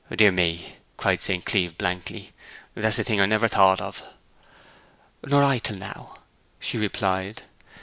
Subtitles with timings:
[0.09, 1.45] 'Dear me,' cried St.
[1.45, 2.33] Cleeve, blankly.
[2.73, 4.03] 'That's a thing I never thought of.'
[5.23, 6.17] 'Nor I, till now,'
[6.59, 7.43] she replied.